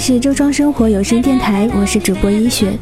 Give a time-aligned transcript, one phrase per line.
[0.00, 2.72] 是周庄生活有声电台，我是主播一雪。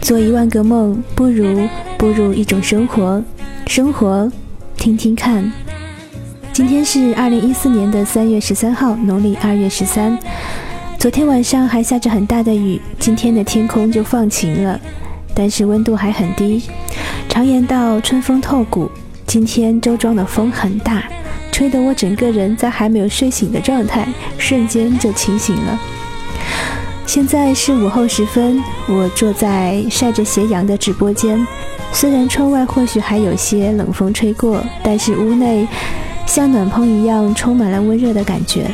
[0.00, 1.60] 做一万个梦，不如
[1.96, 3.22] 步入一种生活。
[3.68, 4.28] 生活，
[4.76, 5.52] 听听看。
[6.52, 10.18] 今天是二零一四年的三月十三号，农历二月十三。
[10.98, 14.80] 昨天晚上还下着很大的雨，今天的天空就放晴了，
[15.36, 16.64] 但是温度还很低。
[17.28, 18.90] 常言道春风透骨，
[19.24, 21.04] 今天周庄的风很大，
[21.52, 25.80] 吹得我整个人在还没有睡醒的状态，瞬间就清醒了。
[27.06, 31.46] 现在是午后时分，我坐在晒着斜阳的直播间。
[31.92, 35.66] 虽然窗外或许还有些冷风吹过，但是屋内
[36.26, 38.68] 像暖棚一样充满了温热的感觉。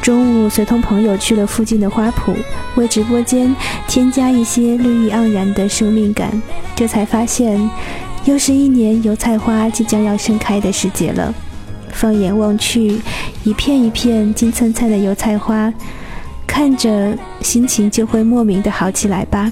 [0.00, 2.36] 中午随同朋友去了附近的花圃，
[2.76, 3.54] 为直播间
[3.88, 6.30] 添加一些绿意盎然的生命感。
[6.76, 7.68] 这才发现，
[8.24, 11.34] 又是一年油菜花即将要盛开的时节了。
[11.90, 13.00] 放眼望去，
[13.42, 15.72] 一片一片金灿灿的油菜花。
[16.46, 19.50] 看着心情就会莫名的好起来吧。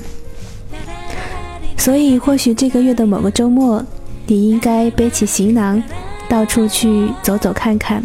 [1.76, 3.84] 所以或许这个月的某个周末，
[4.26, 5.82] 你应该背起行囊，
[6.28, 8.02] 到处去走走看看。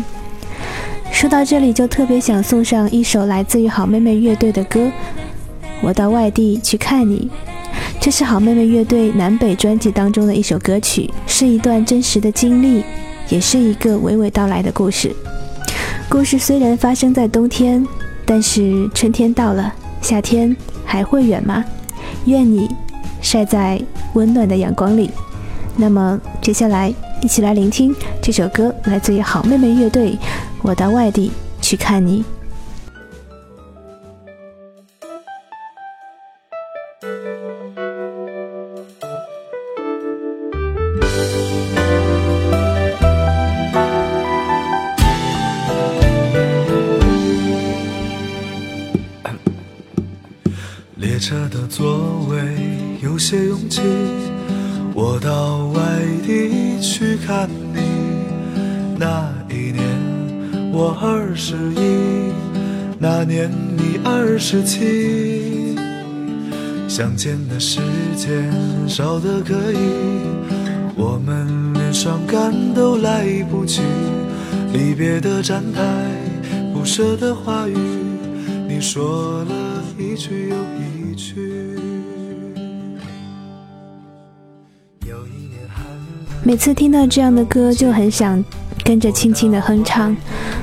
[1.11, 4.79] 说到这里，就特别想送上一首来自于好妹妹乐队的歌，
[5.81, 7.29] 《我到外地去看你》。
[8.01, 12.83] 这是好妹妹乐队南北专辑当中的一首歌曲，是一段真实的经历，
[13.29, 15.15] 也是一个娓娓道来的故事。
[16.09, 17.85] 故事虽然发生在冬天。
[18.31, 21.65] 但是春天到了，夏天还会远吗？
[22.25, 22.69] 愿你
[23.23, 23.81] 晒在
[24.13, 25.09] 温暖的阳光里。
[25.75, 30.15] 那么接下来一起来聆听这首歌，来自于好妹妹乐队。
[30.61, 32.23] 我到外地去看你。
[51.69, 52.37] 座位
[52.99, 53.79] 有些拥挤，
[54.95, 55.81] 我到外
[56.25, 57.79] 地去看你。
[58.97, 59.85] 那一年
[60.73, 62.33] 我二十一，
[62.97, 65.77] 那年你二十七。
[66.87, 67.79] 相见的时
[68.17, 68.51] 间
[68.87, 69.77] 少得可以，
[70.97, 73.81] 我们连伤感都来不及。
[74.73, 75.81] 离别的站台，
[76.73, 77.77] 不舍的话语，
[78.67, 80.88] 你说了一句又一。
[81.19, 81.75] 去
[86.45, 88.43] 每次听到这样的歌，就很想
[88.85, 90.15] 跟着轻轻的哼唱。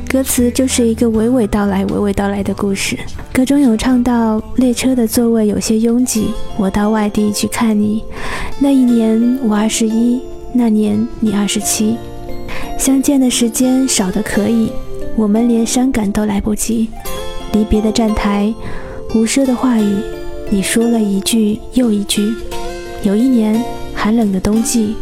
[0.09, 2.99] 歌词就是一个娓娓道来、娓娓道来的故事。
[3.35, 8.03] 歌中有唱到列车的座位有些拥挤，我到外地去看你。
[8.59, 10.23] 那一年我二十一，
[10.55, 11.99] 那年你二十七。
[12.79, 14.73] 相见的时间少得可以，
[15.17, 16.89] 我们连伤感都来不及。
[17.53, 18.53] 离别的站台，
[19.15, 19.97] 无声的话语，
[20.51, 22.35] 你说了一句又一句。
[23.03, 23.63] 有一年
[23.95, 24.97] 寒冷的冬季。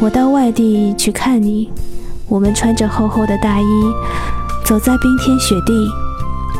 [0.00, 1.70] 我到外地去看你，
[2.28, 3.64] 我们穿着厚厚的大衣，
[4.64, 5.88] 走在冰天雪地。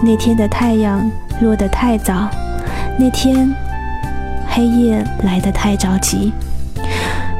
[0.03, 2.29] 那天的太阳落得太早，
[2.99, 3.53] 那天
[4.49, 6.33] 黑夜来得太着急。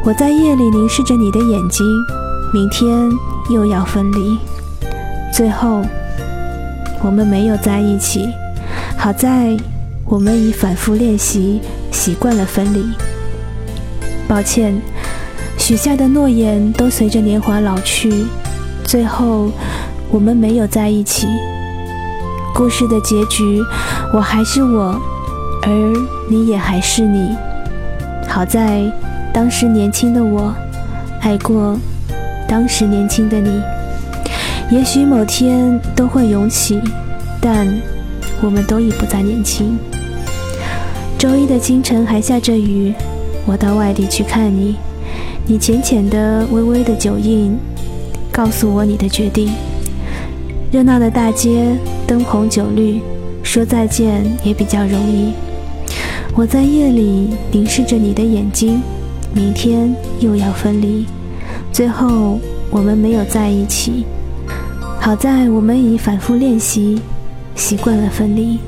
[0.05, 1.87] 我在夜里凝视着你的眼睛，
[2.53, 3.11] 明天
[3.51, 4.39] 又要分离。
[5.33, 5.83] 最后，
[7.03, 8.29] 我们没有在一起。
[8.97, 9.57] 好在
[10.15, 11.61] 我们已反复练习，
[11.91, 12.85] 习惯了分离。
[14.29, 14.81] 抱歉。
[15.59, 18.25] 许下的诺言都随着年华老去，
[18.85, 19.51] 最后
[20.13, 21.27] 我们没有在一起。
[22.55, 23.61] 故事的结局，
[24.13, 25.01] 我还是我，
[25.63, 25.71] 而
[26.31, 27.35] 你也还是你。
[28.29, 28.85] 好在
[29.33, 30.55] 当时年轻的我，
[31.23, 31.77] 爱过
[32.47, 33.61] 当时年轻的你。
[34.71, 36.81] 也许某天都会涌起，
[37.41, 37.67] 但
[38.41, 39.77] 我们都已不再年轻。
[41.25, 42.93] 周一的清晨还下着雨，
[43.47, 44.77] 我到外地去看你。
[45.47, 47.57] 你浅浅的、微微的酒印，
[48.31, 49.51] 告诉我你的决定。
[50.71, 53.01] 热闹的大街，灯红酒绿，
[53.43, 55.33] 说再见也比较容易。
[56.35, 58.83] 我在夜里凝视着你的眼睛，
[59.33, 61.07] 明天又要分离，
[61.73, 62.39] 最后
[62.71, 64.05] 我们没有在一起。
[65.01, 67.01] 好在我们已反复练习，
[67.57, 68.59] 习惯了分离。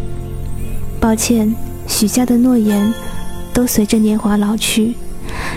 [0.99, 1.55] 抱歉，
[1.97, 2.93] 许下的诺言
[3.55, 4.95] 都随着年华老去。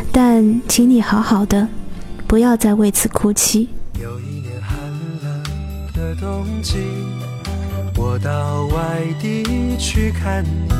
[0.09, 1.67] 但请你好好的，
[2.25, 3.67] 不要再为此哭泣。
[4.01, 4.79] 有一年寒
[5.21, 5.43] 冷
[5.93, 6.77] 的冬季，
[7.97, 9.43] 我到外地
[9.77, 10.73] 去看你。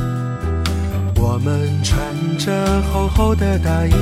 [1.20, 2.00] 我们穿
[2.38, 3.92] 着厚厚的大衣，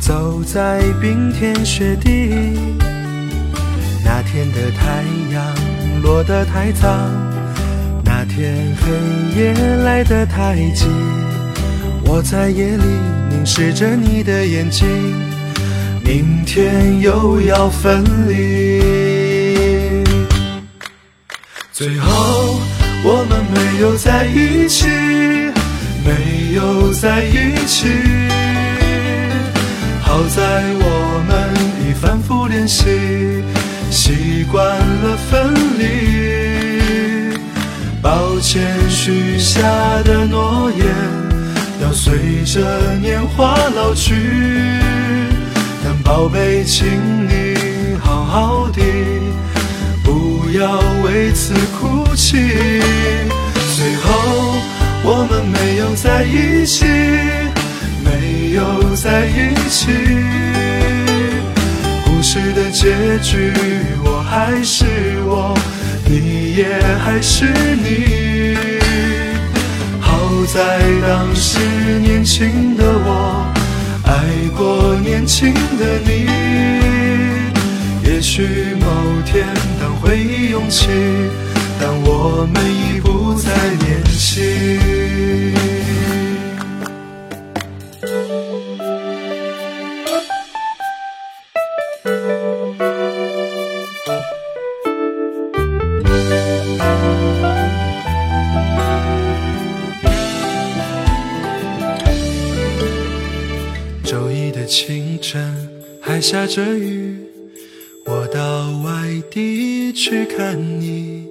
[0.00, 2.58] 走在冰天雪地。
[4.04, 6.88] 那天的太阳落得太早，
[8.30, 9.52] 天黑夜
[9.84, 10.86] 来得太急，
[12.04, 12.84] 我在夜里
[13.28, 14.86] 凝视着你的眼睛，
[16.04, 20.04] 明天又要分离。
[21.72, 22.60] 最后
[23.02, 24.86] 我们没有在一起，
[26.04, 27.88] 没有在一起。
[30.02, 31.52] 好在我们
[31.84, 32.84] 已反复练习，
[33.90, 36.59] 习惯了分离。
[38.02, 39.62] 抱歉许下
[40.04, 40.86] 的诺言，
[41.82, 44.14] 要随着年华老去。
[45.84, 46.86] 但宝贝，请
[47.28, 47.54] 你
[48.02, 48.82] 好好的，
[50.02, 52.38] 不要为此哭泣。
[53.76, 54.54] 最后
[55.02, 56.86] 我们没有在一起，
[58.02, 59.88] 没有在一起。
[62.04, 63.52] 故事的结局，
[64.04, 64.84] 我还是
[65.26, 65.54] 我，
[66.18, 66.66] 你也
[67.04, 68.56] 还是你。
[70.00, 71.58] 好在当时
[72.00, 73.46] 年轻的我，
[74.04, 74.12] 爱
[74.56, 76.26] 过年轻的你。
[78.02, 78.86] 也许某
[79.24, 79.46] 天
[79.80, 80.88] 当回忆涌起，
[81.80, 83.50] 当我们已不再
[83.86, 84.42] 年轻。
[104.04, 105.68] 周一的清晨
[106.00, 107.16] 还下着雨，
[108.06, 111.26] 我到外地去看你。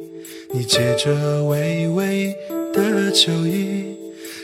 [0.51, 2.33] 你借着微微
[2.73, 3.83] 的酒意，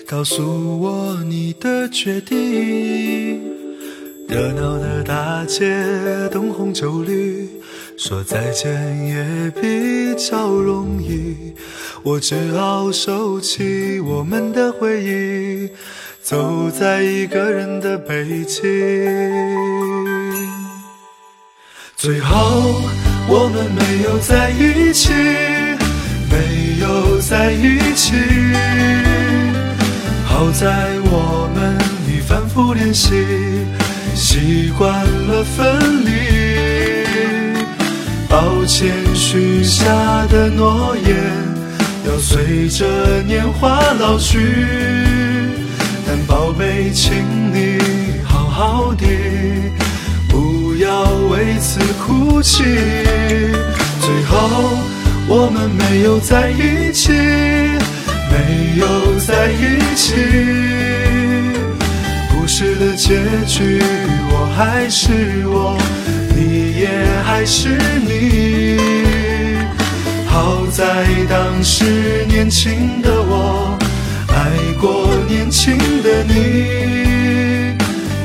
[0.05, 3.41] 告诉我你的决定。
[4.27, 5.73] 热闹的大街，
[6.31, 7.47] 灯红酒绿，
[7.97, 8.71] 说再见
[9.07, 11.53] 也比较容易。
[12.03, 15.69] 我只好收起我们的回忆，
[16.21, 18.63] 走在一个人的北京。
[21.95, 22.81] 最后
[23.27, 25.13] 我们没有在一起，
[26.29, 28.13] 没有在一起。
[30.27, 30.67] 好在
[31.05, 31.75] 我们
[32.07, 33.13] 已反复练习，
[34.13, 34.91] 习惯
[35.27, 36.94] 了分离。
[38.35, 39.85] 抱歉许下
[40.27, 41.15] 的诺言，
[42.05, 42.85] 要随着
[43.21, 44.37] 年华老去。
[46.05, 47.13] 但宝贝，请
[47.53, 47.79] 你
[48.25, 49.05] 好好的，
[50.27, 52.65] 不要为此哭泣。
[54.01, 54.49] 最后
[55.29, 60.13] 我们没有在一起，没有在一起。
[62.33, 63.15] 故事的结
[63.47, 63.81] 局，
[64.29, 65.77] 我还是我，
[66.85, 66.89] 也
[67.23, 67.69] 还是
[68.07, 68.77] 你。
[70.27, 73.77] 好在当时年轻的我，
[74.27, 76.33] 爱过年轻的你。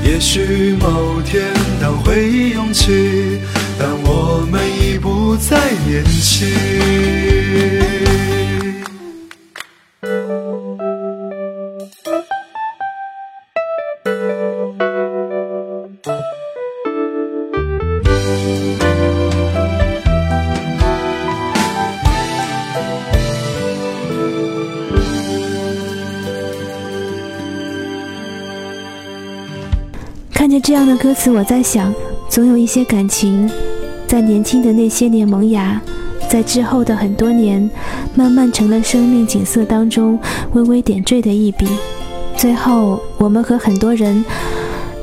[0.05, 1.43] 也许某天
[1.81, 3.41] 当回忆涌起，
[3.79, 5.57] 但我们已不再
[5.87, 7.20] 年轻。
[30.71, 31.93] 这样的歌词，我在想，
[32.29, 33.51] 总有一些感情，
[34.07, 35.83] 在年轻的那些年萌芽，
[36.31, 37.69] 在之后的很多年，
[38.15, 40.17] 慢慢成了生命景色当中
[40.53, 41.67] 微微点缀的一笔。
[42.37, 44.25] 最后，我们和很多人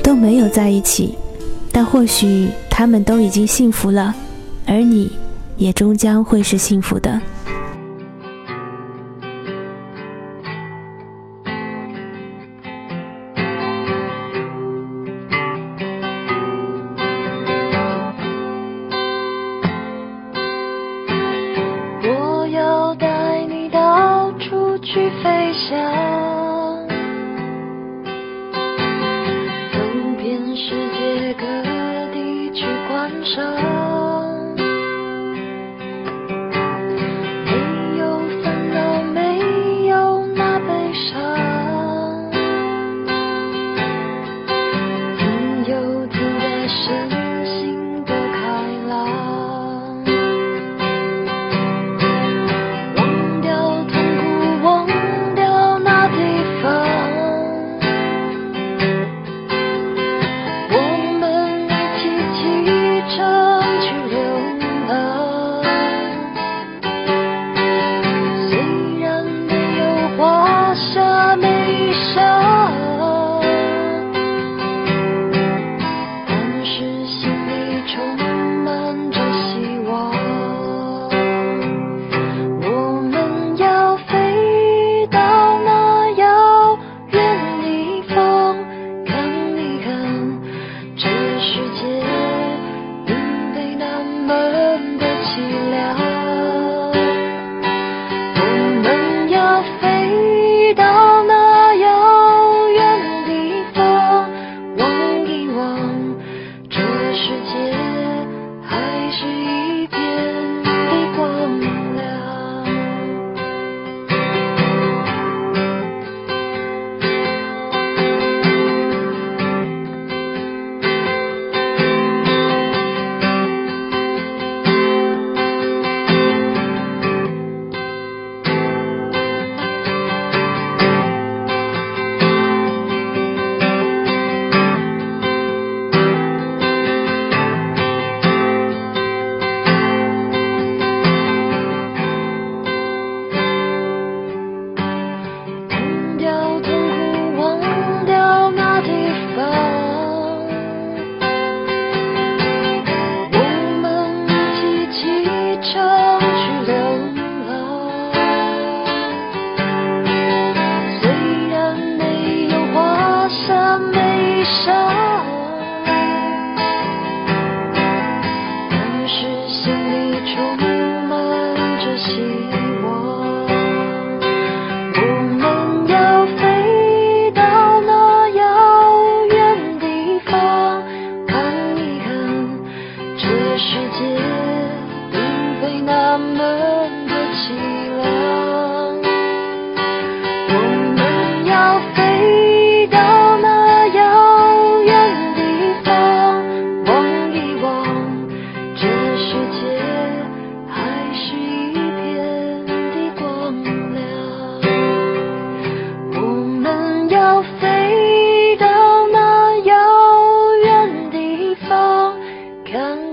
[0.02, 1.16] 都没有在一起，
[1.70, 4.16] 但或许他们都已经幸福了，
[4.66, 5.12] 而你
[5.58, 7.20] 也终将会是幸福的。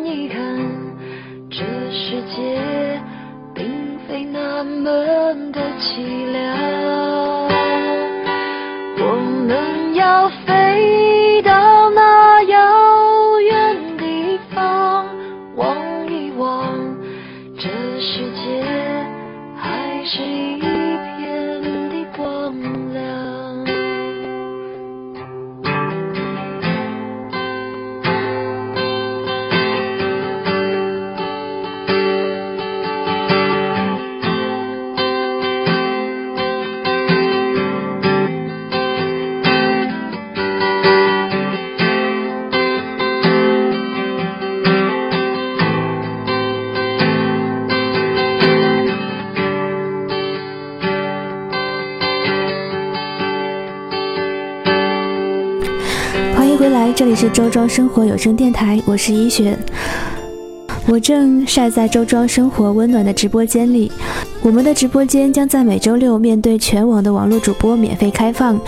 [0.02, 0.38] 你看
[1.50, 3.00] 这世界
[3.54, 4.90] 并非那么
[5.52, 6.84] 的凄凉。
[57.04, 59.54] 这里是周庄生活有声电台，我是一雪。
[60.87, 63.92] 我正晒在周庄生活温暖的直播间里，
[64.40, 68.58] 我们的直播间将在每周六面对全网的网络主播免费开放。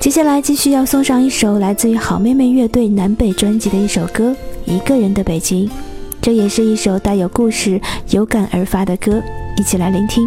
[0.00, 4.30] 接下来继续要送上一首来自于好妹妹乐队南北专辑的一首歌
[4.64, 5.68] 《一个人的北京》，
[6.22, 9.22] 这也是一首带有故事、有感而发的歌，
[9.58, 10.26] 一起来聆听。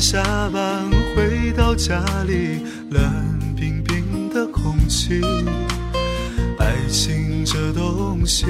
[0.00, 3.02] 下班回到家里，冷
[3.54, 5.20] 冰冰的空气。
[6.58, 8.46] 爱情这东西，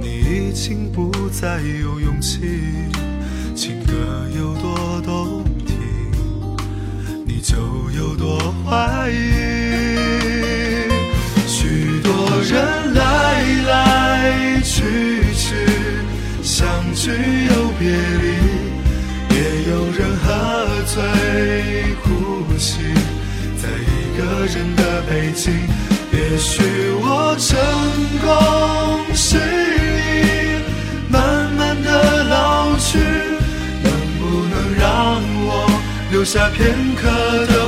[0.00, 2.38] 你已经不再有勇气。
[3.56, 3.92] 情歌
[4.36, 5.76] 有多动听，
[7.26, 7.56] 你就
[7.90, 9.16] 有多怀疑。
[11.44, 15.56] 许多人来来去去，
[16.40, 17.47] 相聚
[20.98, 22.08] 喝醉哭
[22.58, 22.82] 泣，
[23.56, 25.54] 在一个人的北京。
[26.10, 26.60] 也许
[27.00, 27.56] 我成
[28.18, 30.58] 功失意，
[31.08, 35.70] 慢慢的老去，能不能让我
[36.10, 37.06] 留下片刻
[37.46, 37.67] 的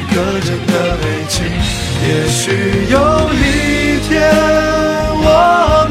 [0.13, 1.43] 个人的北京。
[2.03, 2.41] 也许
[2.89, 2.95] 有
[3.33, 4.09] 一天，
[5.23, 5.25] 我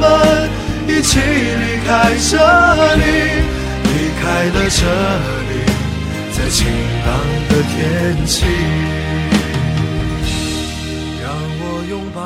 [0.00, 0.04] 们
[0.88, 1.88] 一起离开
[2.28, 2.32] 这
[2.96, 3.02] 里，
[3.84, 3.88] 离
[4.20, 4.80] 开了这
[5.48, 5.52] 里，
[6.32, 6.58] 在晴
[7.06, 7.08] 朗
[7.48, 7.78] 的天
[8.26, 8.34] 气，
[11.22, 11.24] 让
[11.60, 12.18] 我拥抱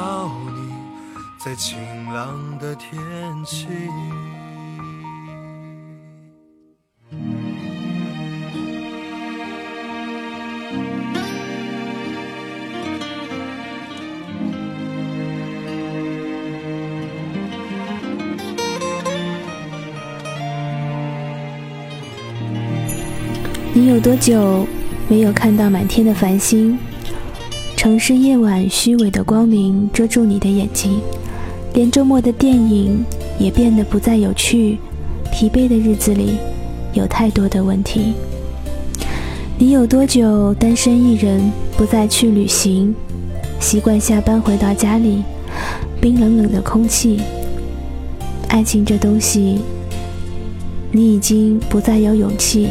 [0.54, 0.56] 你，
[1.38, 1.78] 在晴
[2.12, 2.90] 朗的天
[3.44, 3.68] 气。
[23.76, 24.64] 你有多久
[25.08, 26.78] 没有看到满天的繁星？
[27.76, 31.00] 城市夜晚虚伪的光明遮住你的眼睛，
[31.72, 33.04] 连周末的电影
[33.36, 34.78] 也变得不再有趣。
[35.32, 36.36] 疲惫的日子里，
[36.92, 38.12] 有太多的问题。
[39.58, 42.94] 你有多久单身一人，不再去旅行？
[43.58, 45.24] 习惯下班回到家里，
[46.00, 47.20] 冰冷冷的空气。
[48.46, 49.58] 爱情这东西，
[50.92, 52.68] 你已经不再有勇气。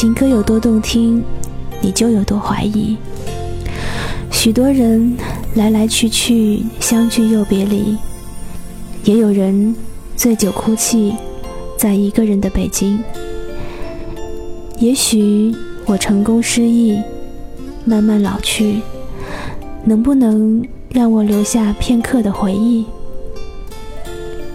[0.00, 1.22] 情歌有多动听，
[1.82, 2.96] 你就有多怀疑。
[4.32, 5.14] 许多人
[5.56, 7.98] 来来去去，相聚又别离，
[9.04, 9.76] 也有人
[10.16, 11.14] 醉酒哭泣，
[11.76, 12.98] 在一个人的北京。
[14.78, 16.98] 也许我成功失意，
[17.84, 18.80] 慢慢老去，
[19.84, 22.86] 能不能让我留下片刻的回忆？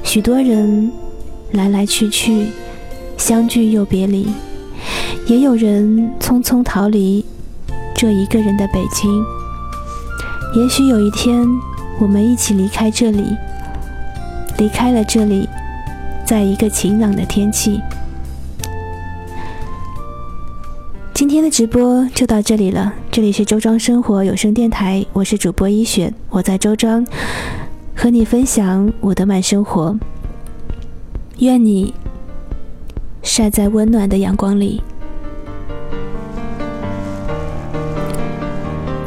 [0.02, 0.92] 许多人
[1.52, 2.48] 来来去去，
[3.16, 4.26] 相聚又别离。
[5.28, 7.26] 也有人匆匆逃离
[7.96, 9.24] 这一个人的北京。
[10.56, 11.44] 也许有一天，
[12.00, 13.36] 我们一起离开这里，
[14.60, 15.50] 离开了这里，
[16.24, 17.82] 在一个晴朗的天气。
[21.12, 27.04] 今天的直播就到这里了，这里是周庄生活有声电台，我是主播一雪，我在周庄
[27.96, 29.98] 和你分享我的慢生活。
[31.40, 31.96] 愿你
[33.24, 34.84] 晒在温暖的阳光里。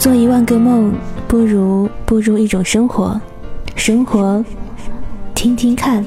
[0.09, 0.91] 做一万个梦，
[1.29, 3.21] 不如步入一种生活。
[3.77, 4.43] 生活，
[5.35, 6.03] 听听看。